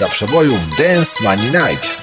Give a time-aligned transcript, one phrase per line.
[0.00, 1.99] Lista przebojów Dance Money Night.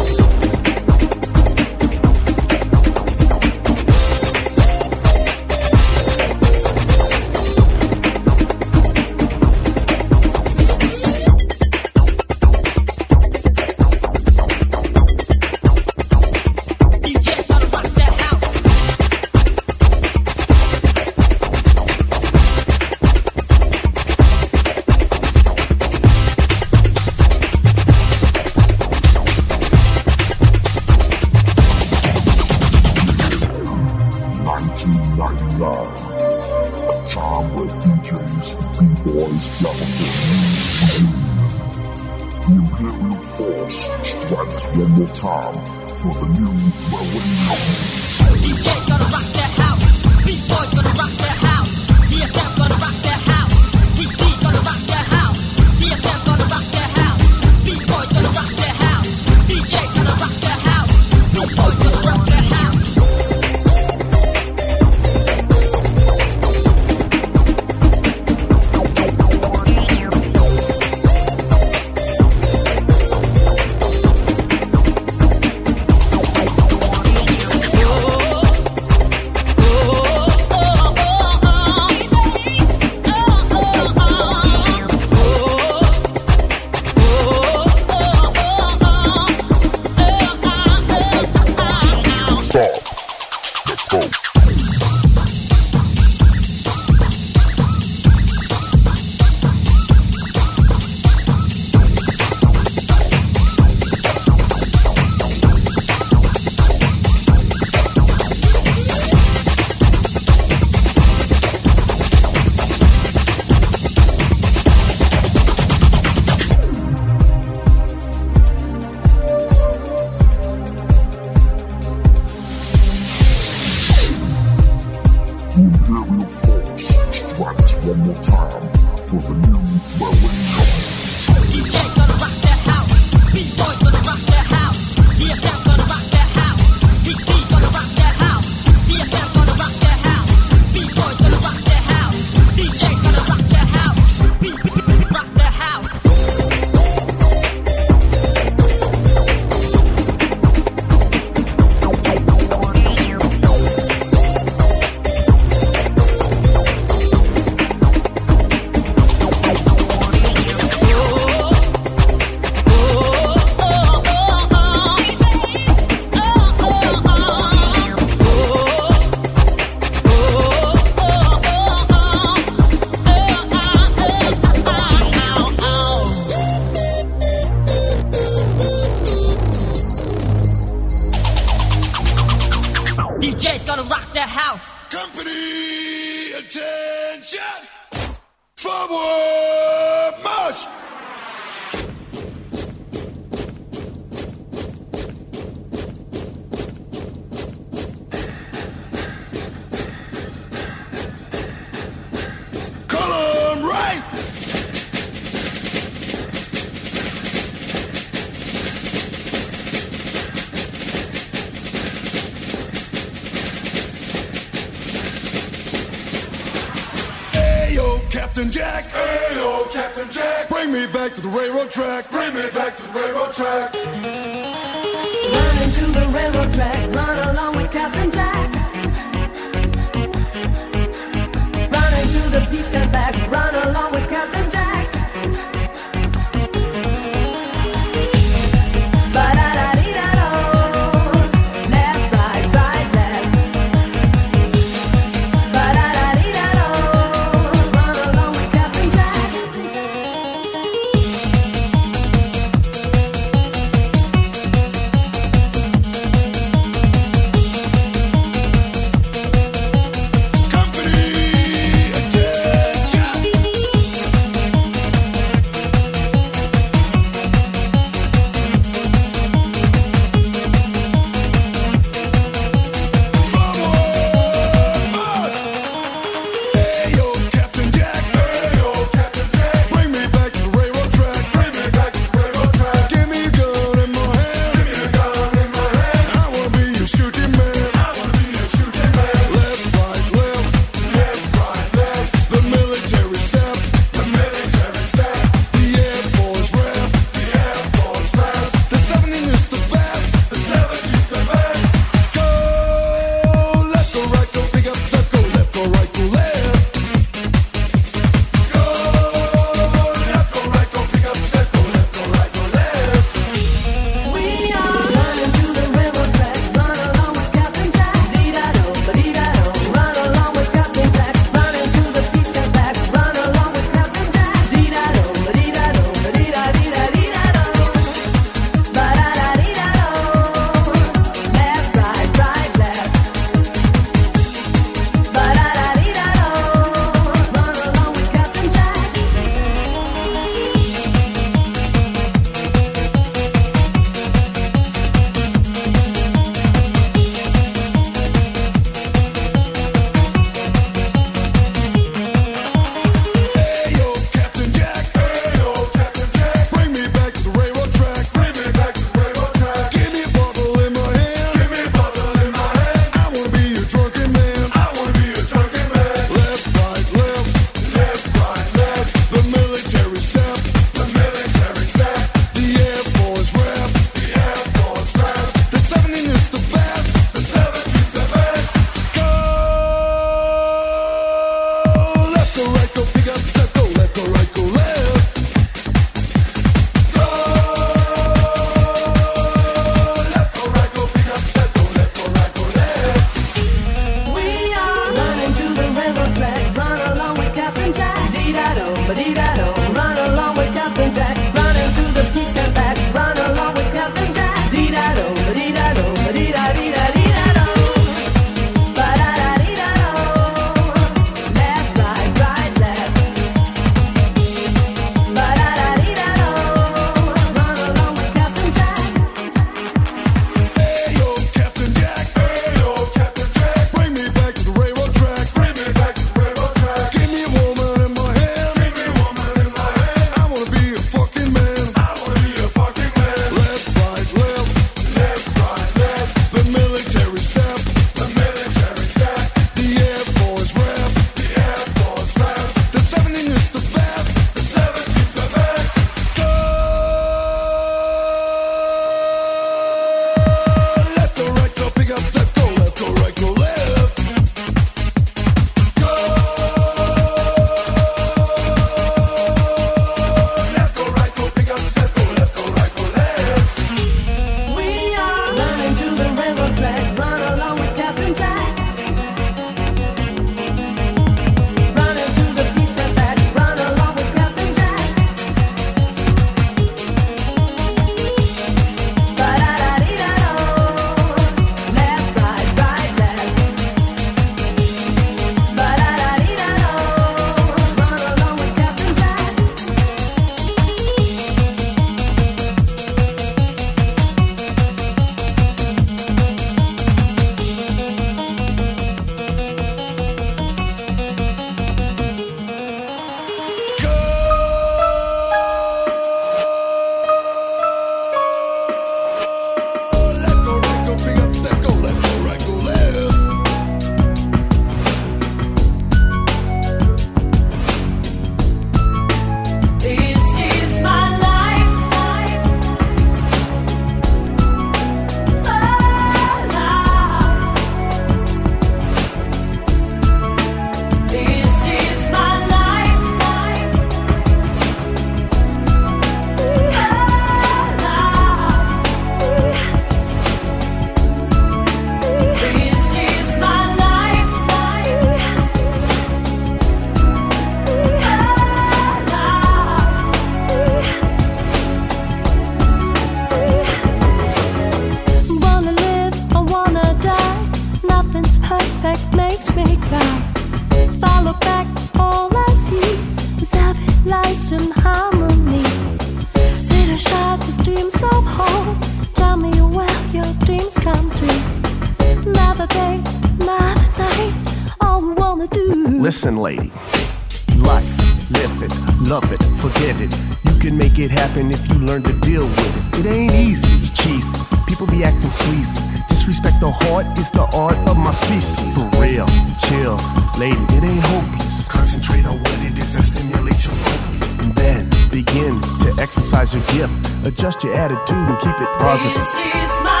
[588.11, 588.75] my species.
[588.75, 589.27] For real,
[589.59, 589.95] chill,
[590.37, 591.67] lady, it ain't hopeless.
[591.67, 594.27] Concentrate on what it is and stimulate your focus.
[594.39, 596.93] And then begin to exercise your gift.
[597.25, 600.00] Adjust your attitude and keep it positive.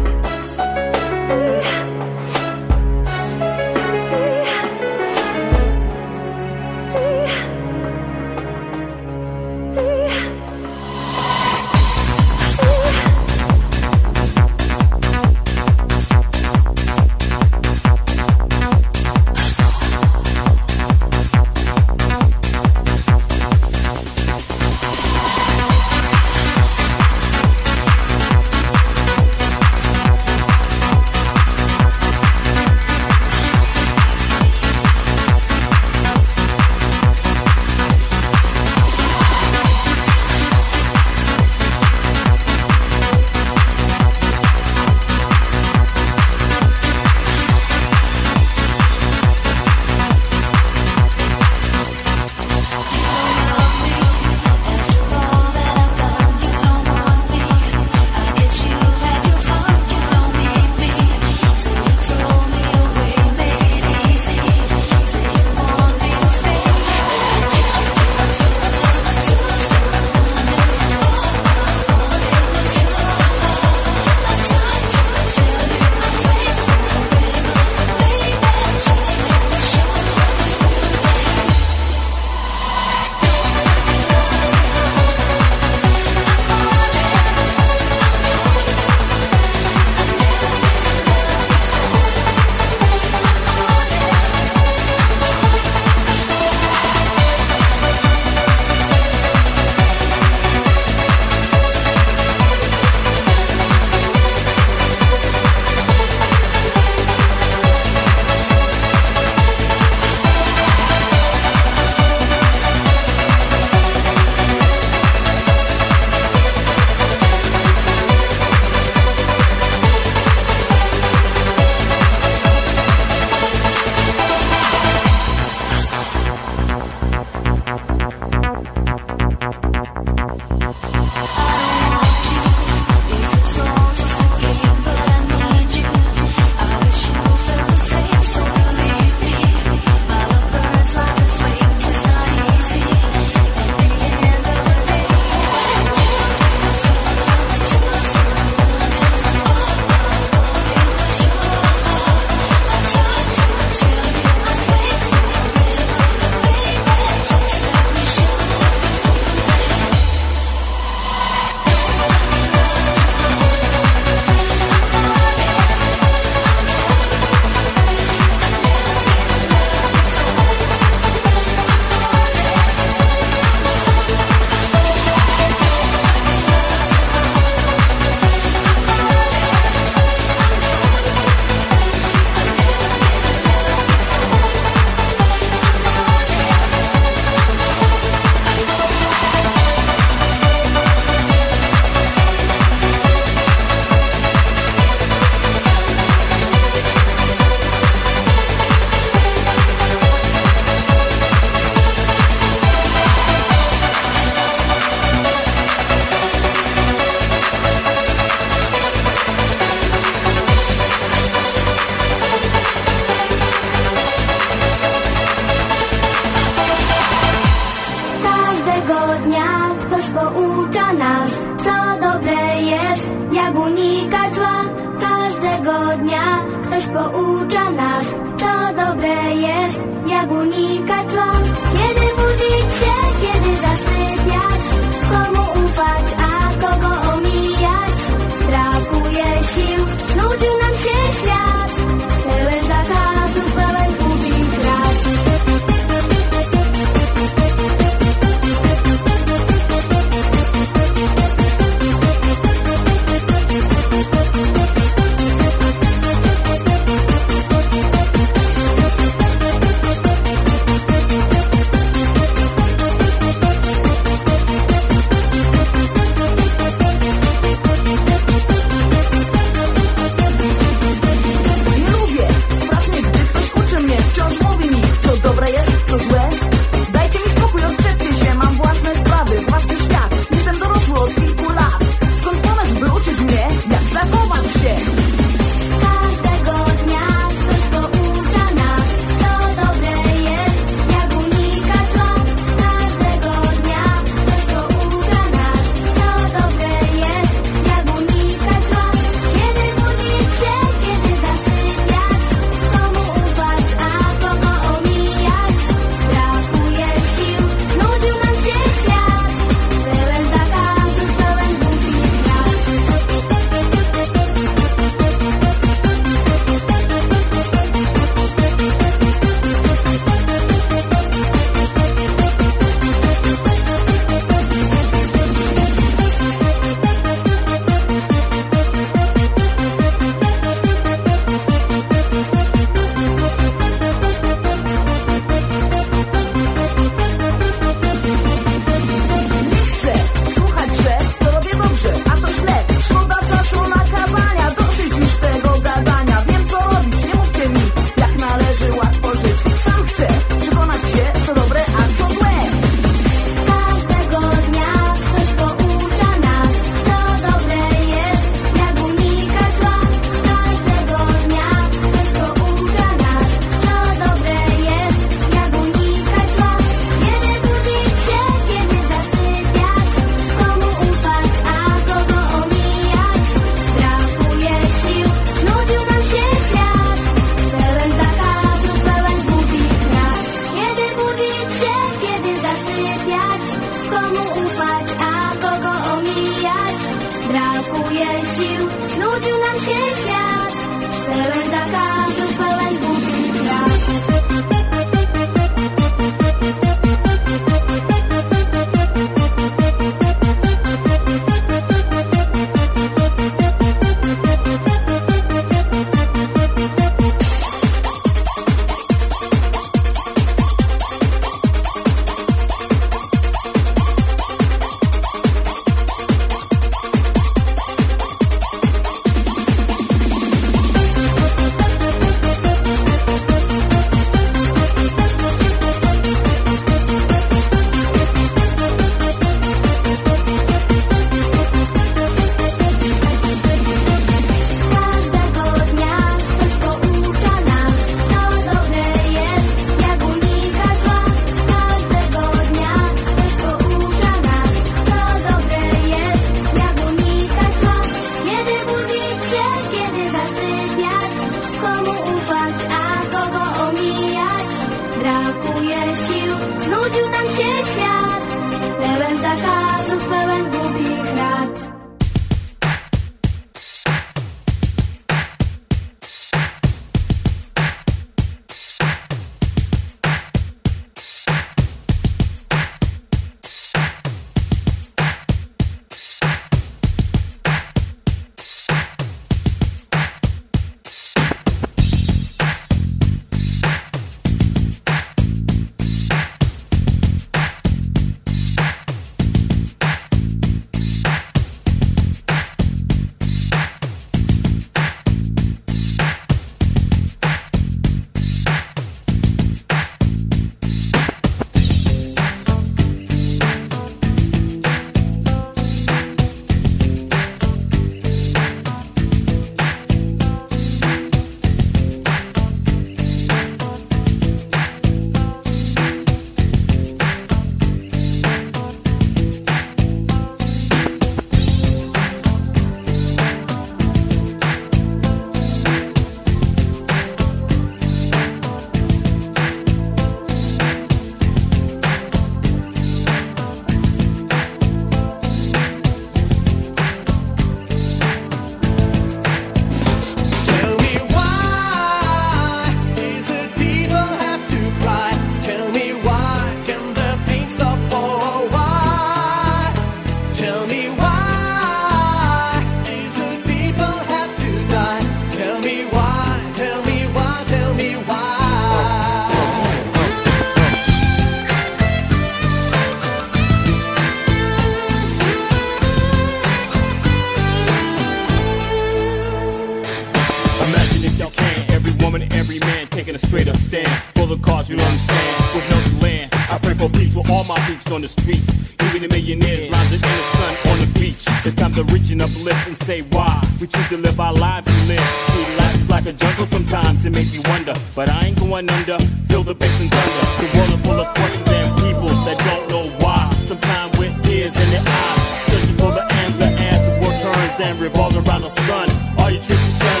[588.31, 588.97] ain't going under.
[589.29, 590.27] Feel the bass and thunder.
[590.41, 593.29] The world is full of questions and people that don't know why.
[593.45, 597.79] Sometimes with tears in their eyes, searching for the answer as the world turns and
[597.79, 598.89] revolves around the sun.
[599.19, 600.00] Are you truth to?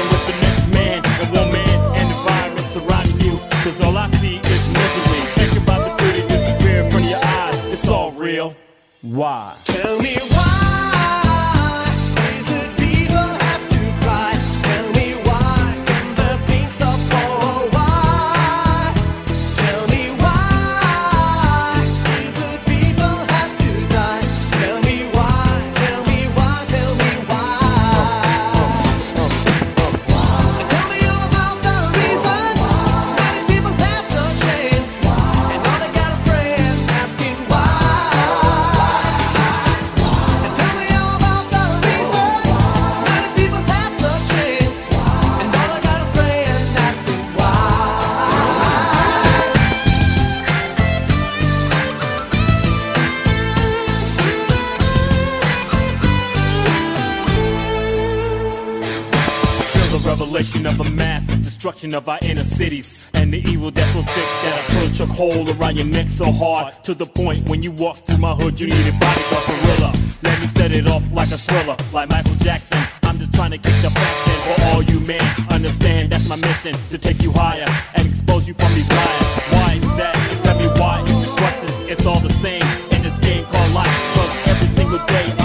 [61.71, 65.05] destruction of our inner cities and the evil that's so thick that I punch a
[65.05, 68.59] hole around your neck so hard to the point when you walk through my hood
[68.59, 69.93] you need a bodyguard gorilla.
[70.23, 72.79] Let me set it off like a thriller, like Michael Jackson.
[73.03, 75.23] I'm just trying to kick the facts in for all you men.
[75.49, 79.23] Understand that's my mission to take you higher and expose you from these lies.
[79.55, 80.15] Why is that?
[80.43, 81.69] Tell me why is the question?
[81.87, 83.95] It's all the same in this game called life.
[84.15, 85.40] Cause every single day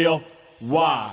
[0.00, 0.22] real.
[0.60, 1.12] Why?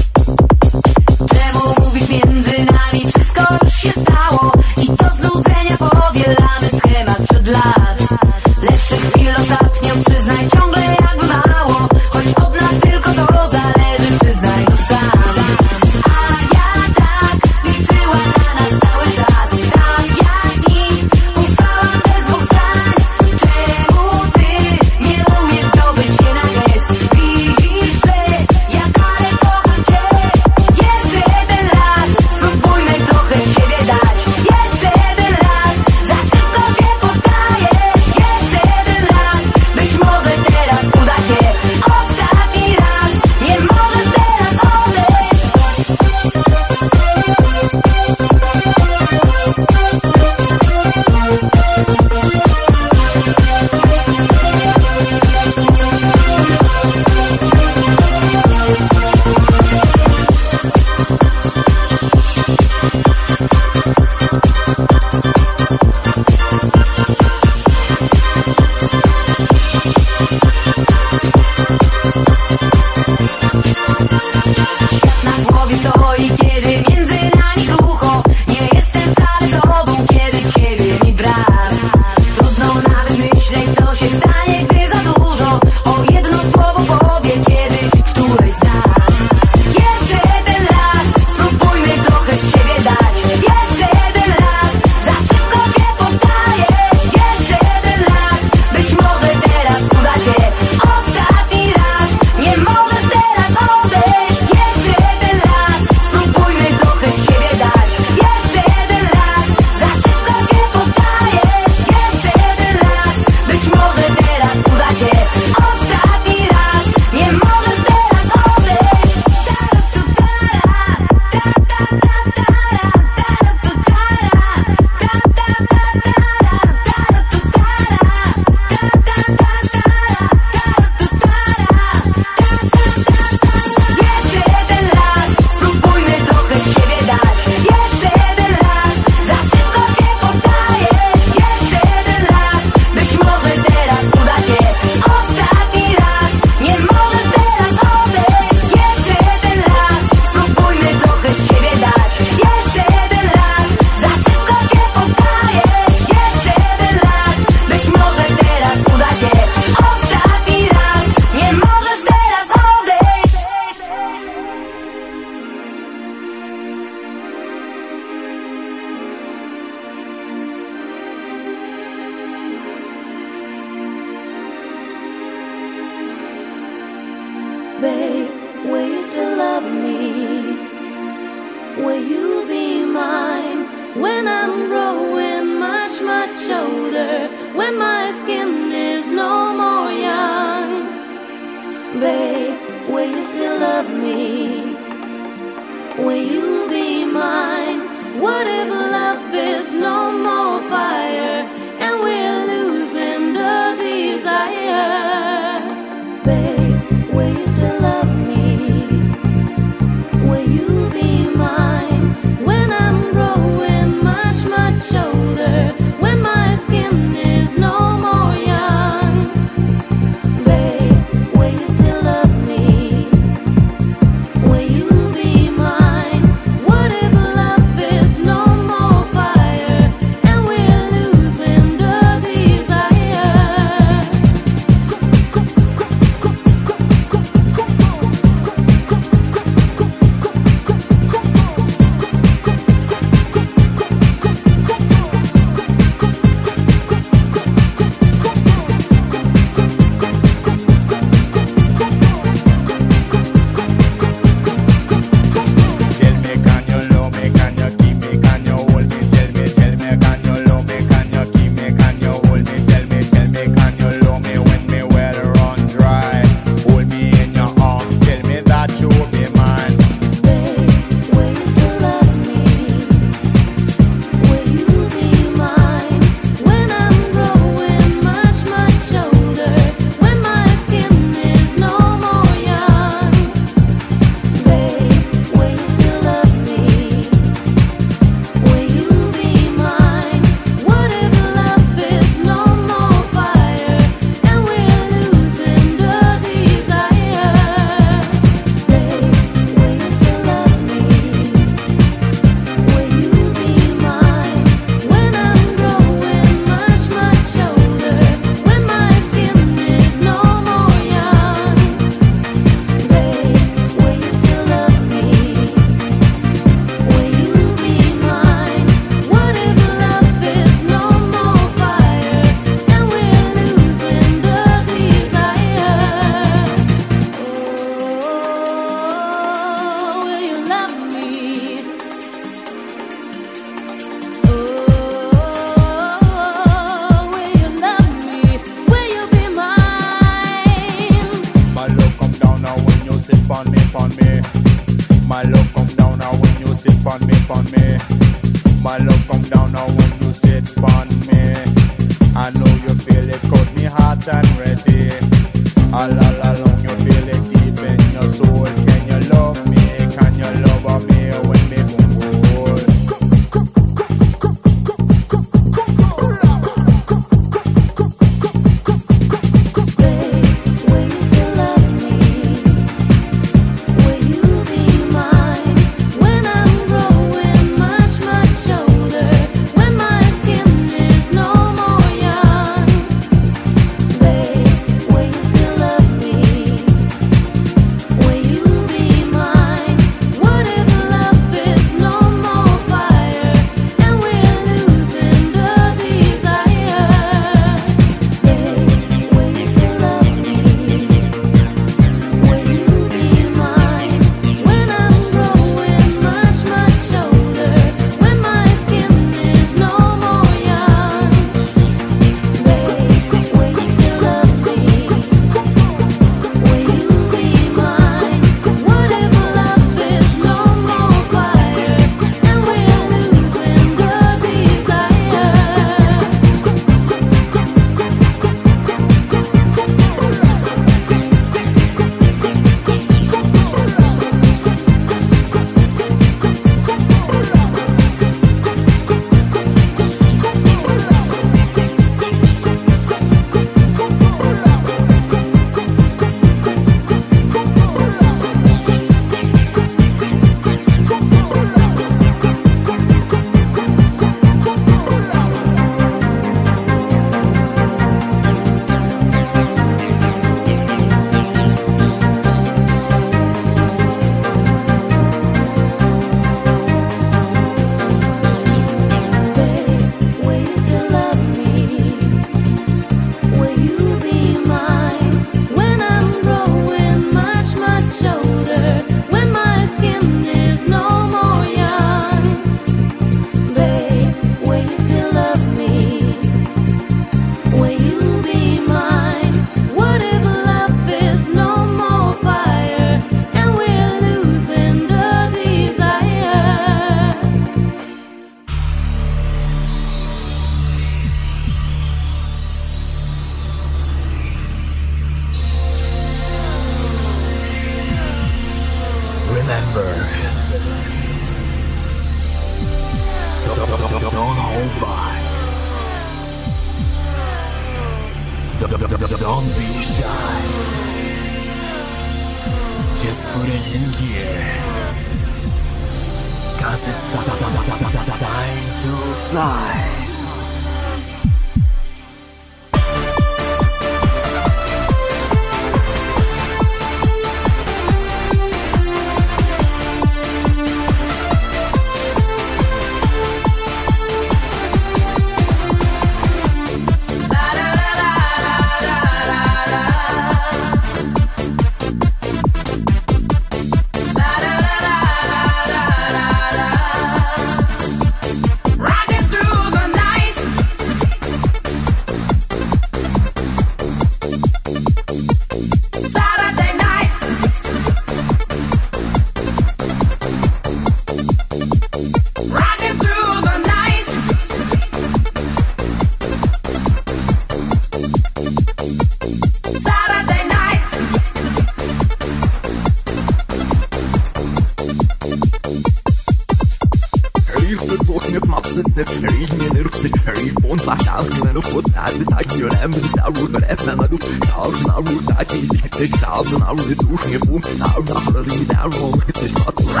[591.18, 595.60] تعرف من اخوص تعدت عكي وأنا قام بتتعود من قاف ممدو تعرف من عمرو تعكي
[595.66, 600.00] فيك استيش تعرف من عمرو تسوش نفوم تعرف احراري تعرف هو مكتش مقصر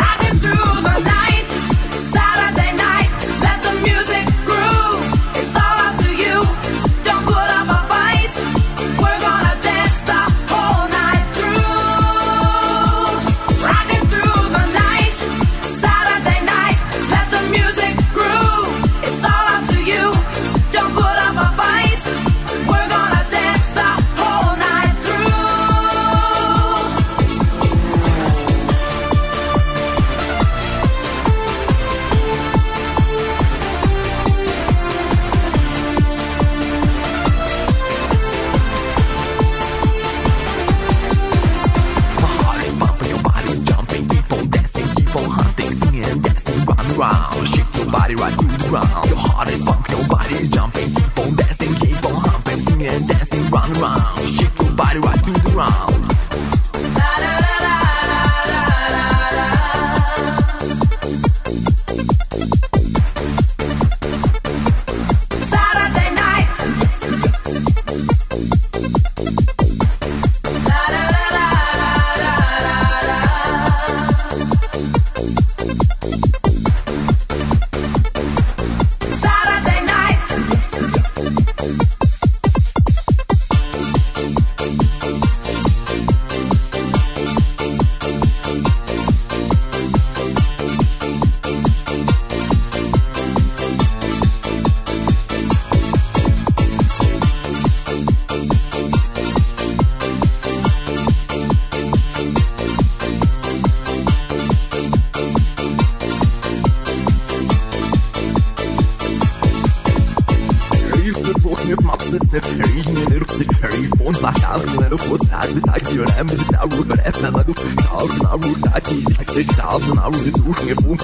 [114.98, 120.56] خست عدت عجي رقم بتتعور مرقات ما مدو تعور نعور تعدي الحساس تعور نعور نزقوش
[120.70, 120.96] نقوم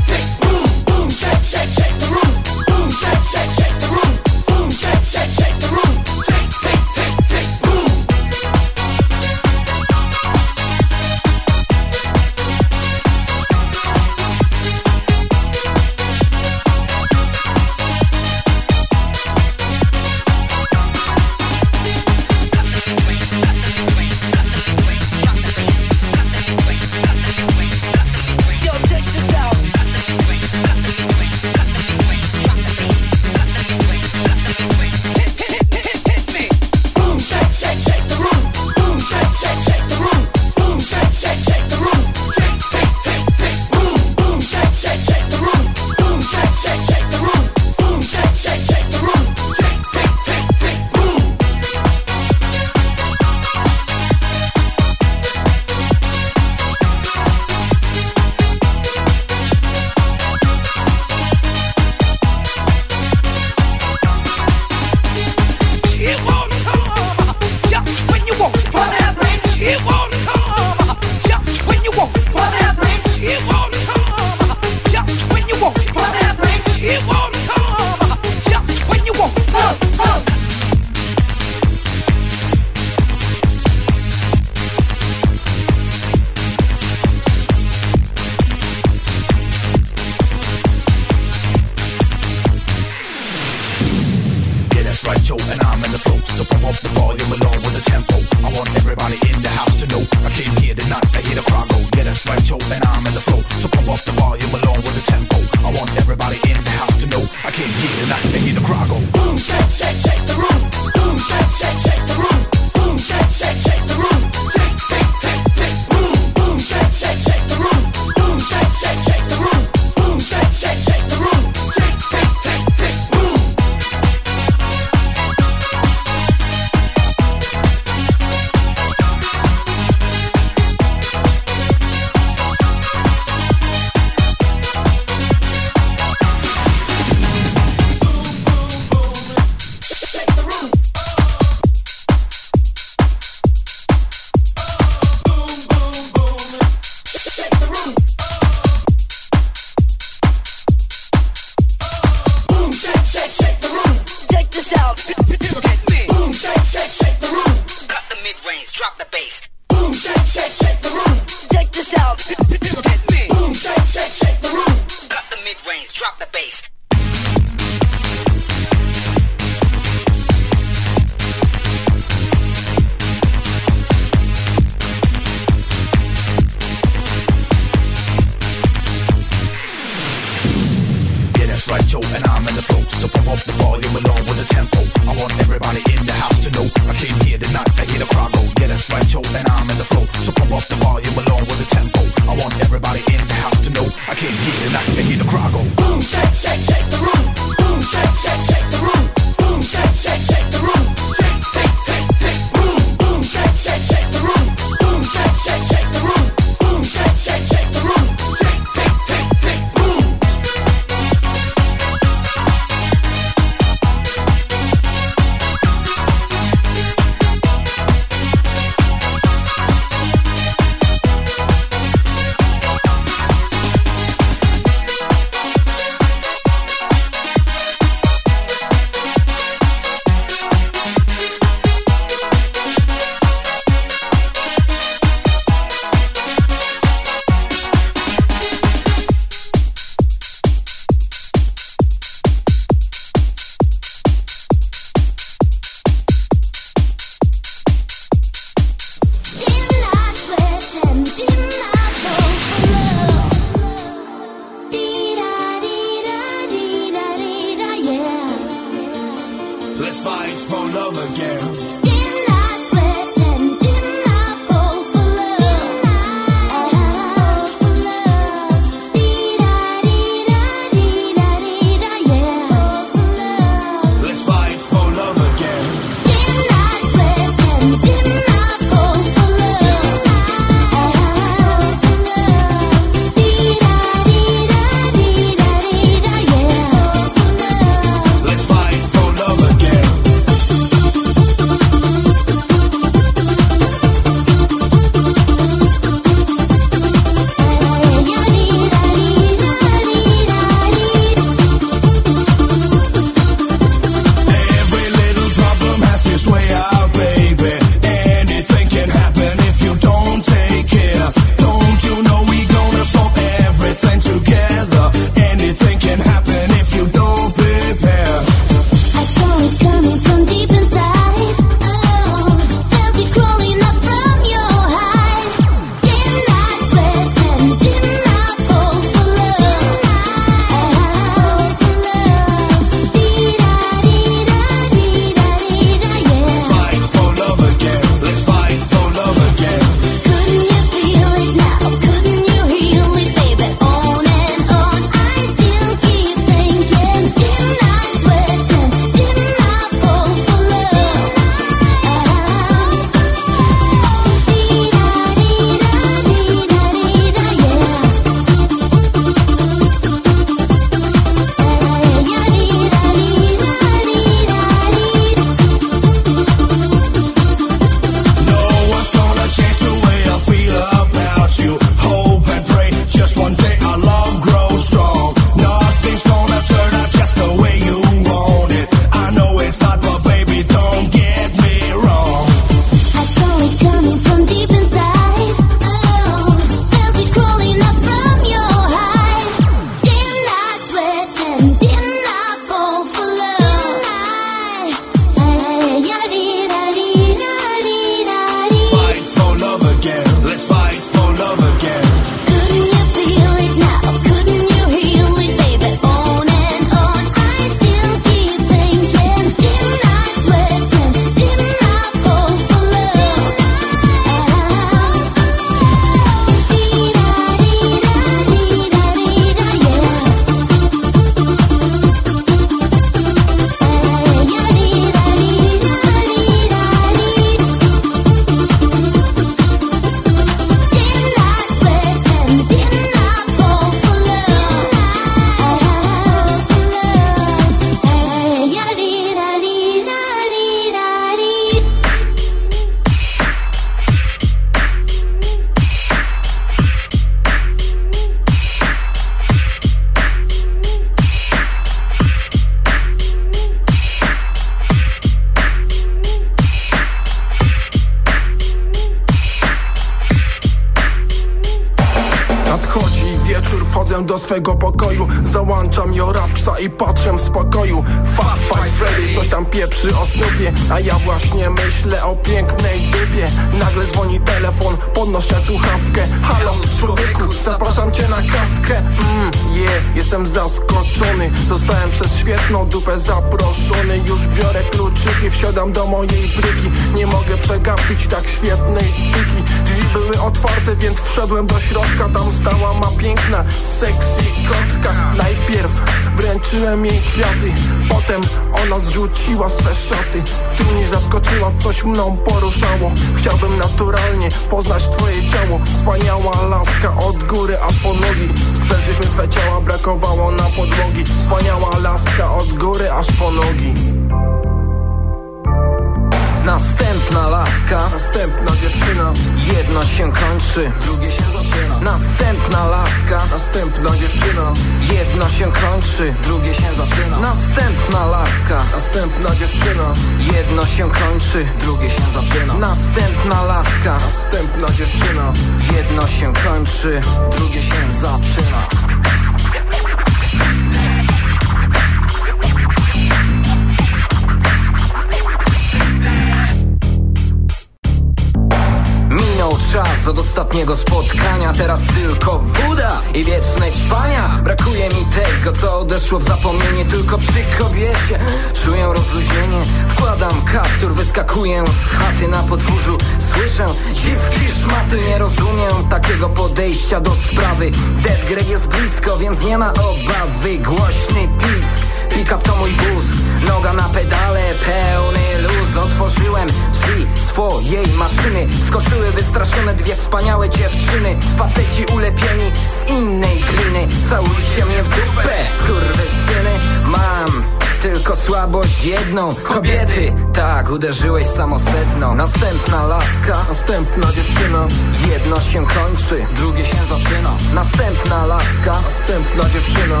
[589.24, 594.66] Kobiety, tak, uderzyłeś samosedno Następna laska, następna dziewczyna.
[595.08, 597.30] Jedno się kończy, drugie się zaczyna.
[597.54, 600.00] Następna laska, następna dziewczyna.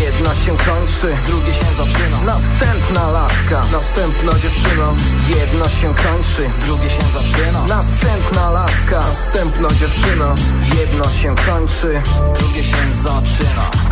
[0.00, 2.18] Jedno się kończy, drugie się zaczyna.
[2.26, 4.88] Następna laska, następna dziewczyna.
[5.28, 7.66] Jedno się kończy, drugie się zaczyna.
[7.66, 10.34] Następna laska, następna dziewczyna.
[10.80, 12.02] Jedno się kończy,
[12.38, 13.85] drugie się zaczyna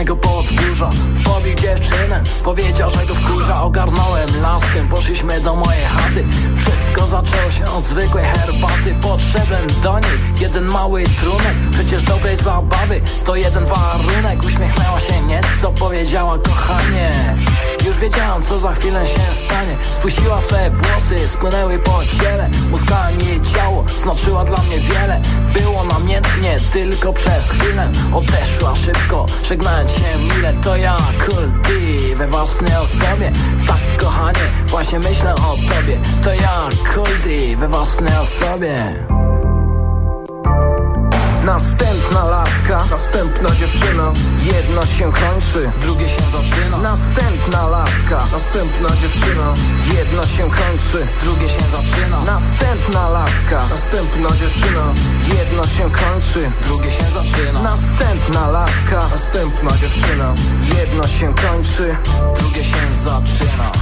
[0.00, 0.88] z mego podwórza
[1.40, 6.24] Pobił dziewczynę, powiedział, że go wkurza Ogarnąłem laskę, poszliśmy do mojej chaty.
[6.58, 13.00] Wszystko zaczęło się od zwykłej herbaty Podszedłem do niej, jeden mały trunek Przecież dobrej zabawy
[13.24, 14.44] to jeden warunek.
[14.46, 17.10] Uśmiechnęła się nieco, powiedziała kochanie
[17.86, 19.76] Już wiedziałam co za chwilę się stanie.
[19.82, 25.20] Spuściła swe włosy, spłynęły po ciele Muskała mi ciało, znaczyła dla mnie wiele.
[25.54, 30.96] Było namiętnie, tylko przez chwilę Odeszła szybko, żegnając się mile To ja,
[31.46, 31.70] D,
[32.16, 33.32] we własnej osobie.
[33.66, 36.00] Tak kochanie, właśnie myślę o tobie.
[36.22, 36.68] To ja,
[37.24, 39.19] D, we własnej osobie
[41.44, 44.12] Następna laska, następna dziewczyna.
[44.42, 46.78] Jedno się kończy, drugie się zaczyna.
[46.78, 49.54] Następna laska, następna dziewczyna.
[49.94, 52.20] Jedno się kończy, drugie się zaczyna.
[52.20, 54.84] Następna laska, następna dziewczyna.
[55.38, 57.62] Jedno się kończy, drugie się zaczyna.
[57.62, 60.34] Następna laska, następna dziewczyna.
[60.78, 61.96] Jedno się kończy,
[62.40, 63.72] drugie się zaczyna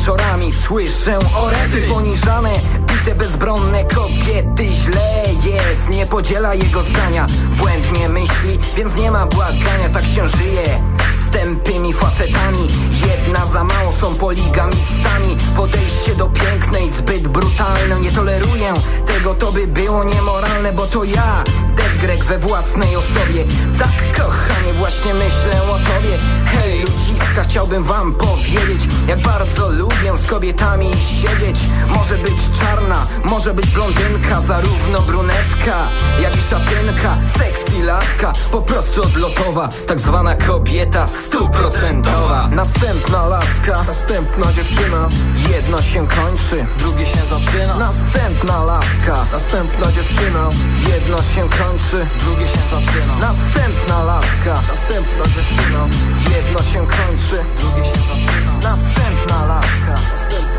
[0.00, 1.82] wieczorami słyszę orety.
[1.82, 2.50] Poniżane
[2.80, 4.64] Bite bezbronne kobiety.
[4.64, 7.26] Źle jest Nie podziela jego zdania.
[7.56, 9.88] Błędnie myśli, więc nie ma błagania.
[9.92, 10.80] Tak się żyje
[11.32, 12.66] tępymi facetami.
[13.08, 15.36] Jedna za mało są poligamistami.
[15.56, 18.00] Podejście do pięknej zbyt brutalne.
[18.00, 18.74] Nie toleruję
[19.06, 21.44] tego, to by było niemoralne Bo to ja,
[21.76, 23.44] Dead we własnej osobie.
[23.78, 26.18] Tak kochanie, właśnie myślę o tobie.
[26.46, 30.90] Hej ludziska, chciałbym wam powiedzieć Jak bardzo lubię z kobietami
[31.20, 31.60] siedzieć.
[31.88, 35.88] Może być czarna, może być blondynka Zarówno brunetka,
[36.22, 37.18] jak i szatynka.
[37.38, 42.48] Sexy laska, po prostu odlotowa Tak zwana kobieta stuprocentowa.
[42.48, 45.08] Następna laska, następna dziewczyna.
[45.50, 47.76] Jedno się kończy, drugie się zaczyna.
[47.76, 50.50] Następna laska, następna dziewczyna.
[50.88, 53.14] Jedno się kończy, drugie się zaczyna.
[53.20, 55.82] Następna laska, następna dziewczyna.
[56.36, 58.52] Jedno się kończy, drugie się zaczyna.
[58.62, 60.49] Następna laska, następna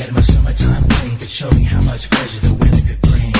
[0.00, 3.32] that my summertime flame could show me how much pleasure the winter could bring.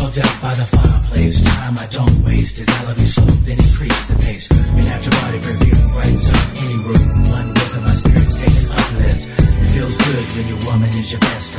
[0.00, 3.60] Hugged up by the fireplace, time I don't waste as I love you slow, then
[3.60, 4.48] increase the pace.
[4.48, 7.08] Your natural body reveal brightens up any room.
[7.28, 9.20] One with my spirit's taking uplift.
[9.28, 11.57] It feels good when your woman is your best friend.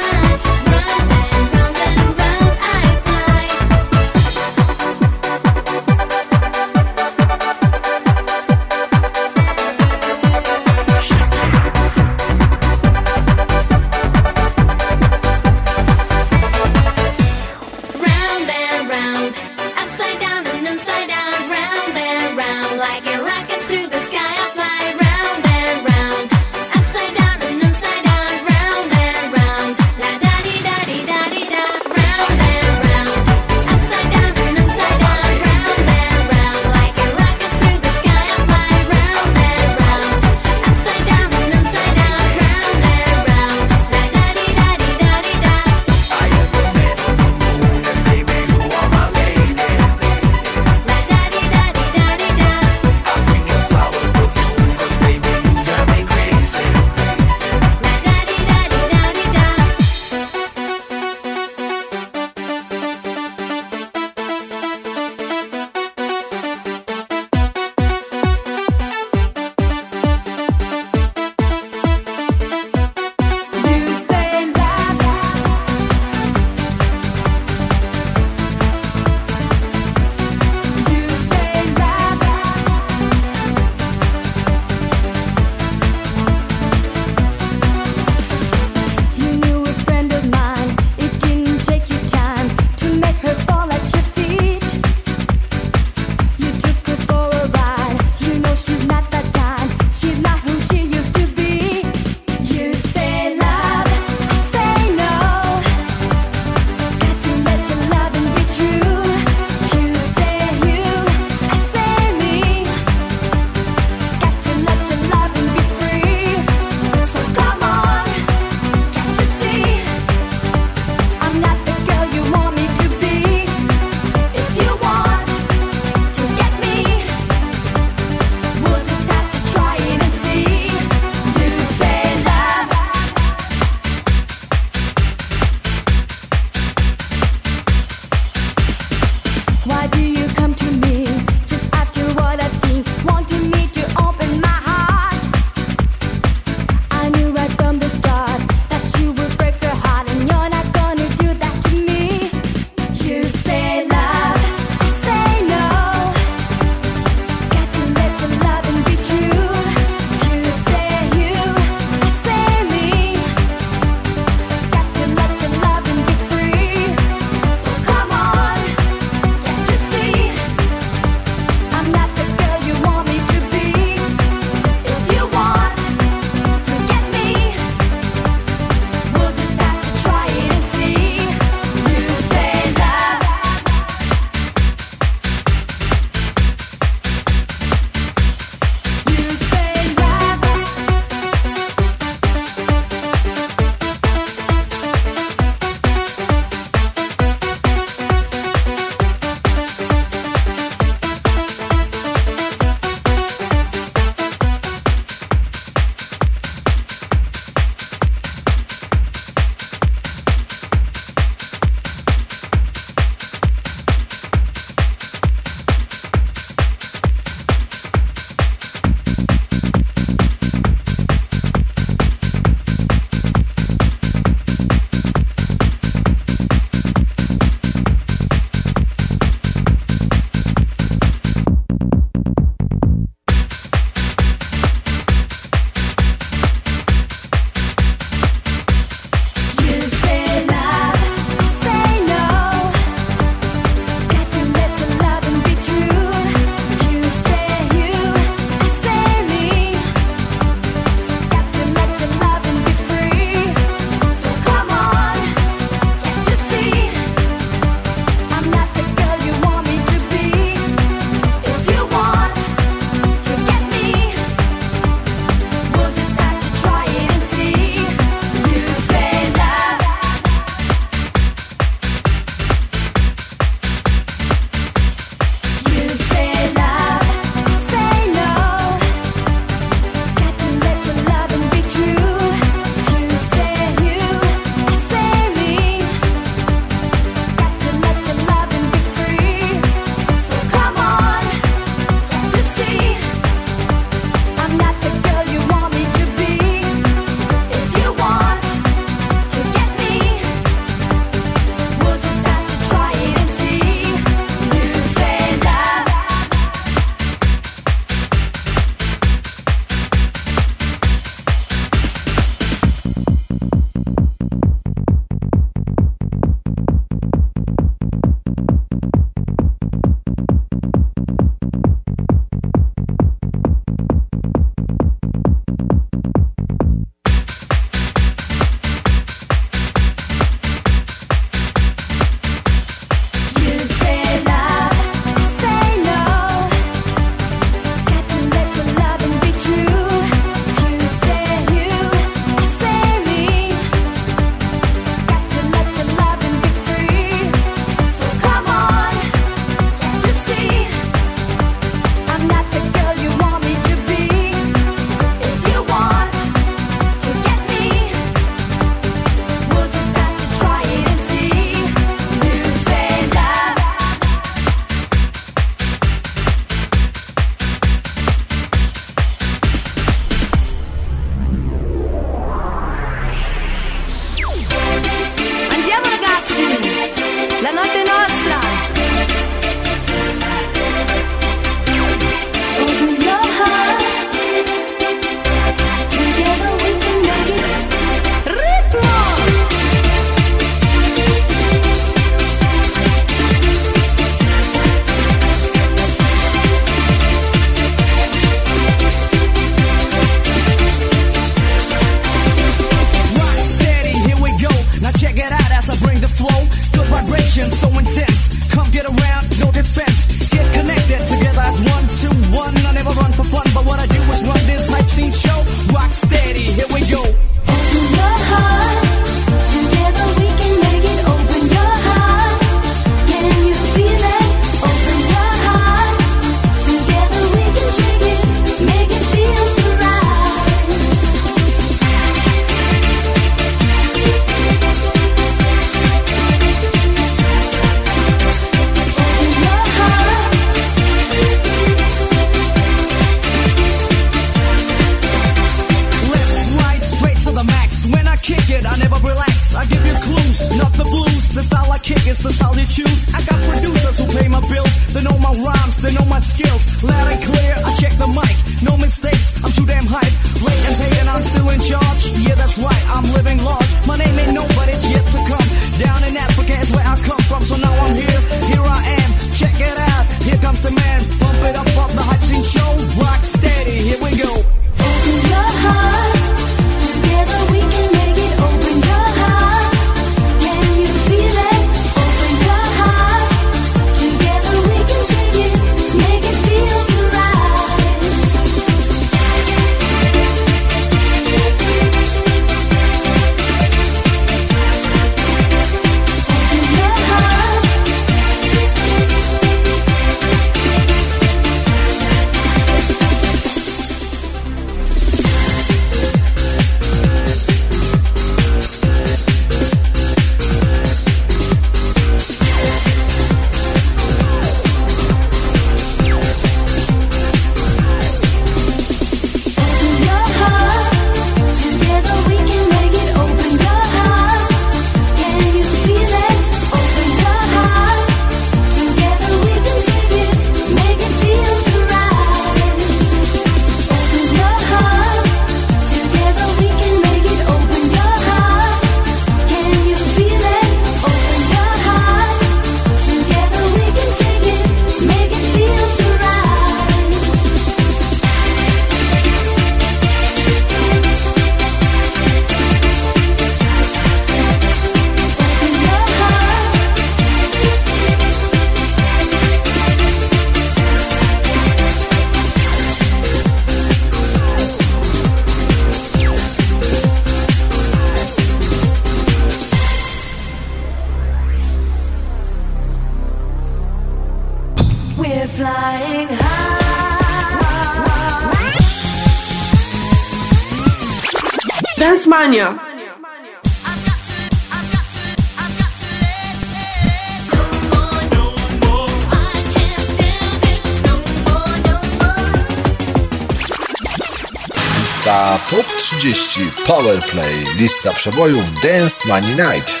[596.87, 597.63] Powerplay.
[597.77, 600.00] Lista przebojów Dance Money Night.